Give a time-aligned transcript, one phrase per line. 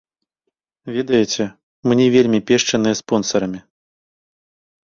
[0.95, 1.43] Ведаеце,
[1.87, 3.59] мы не вельмі пешчаныя спонсарамі.